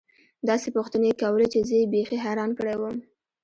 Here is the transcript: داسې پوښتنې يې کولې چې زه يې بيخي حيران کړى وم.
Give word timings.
داسې 0.49 0.67
پوښتنې 0.75 1.07
يې 1.11 1.19
کولې 1.21 1.47
چې 1.53 1.59
زه 1.67 1.75
يې 1.79 1.85
بيخي 1.93 2.17
حيران 2.25 2.51
کړى 2.59 2.75
وم. 2.77 2.97